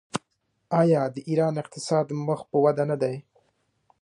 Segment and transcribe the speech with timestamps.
[0.81, 3.15] آیا د ایران اقتصاد مخ په وده نه دی؟